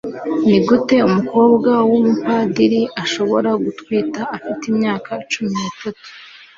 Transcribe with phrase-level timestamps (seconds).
[0.47, 5.99] nigute umukobwa wumupadiri ashobora gutwita afite imyaka cumi n'itatu